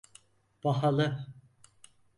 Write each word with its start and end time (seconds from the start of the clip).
Pahalı… 0.61 1.27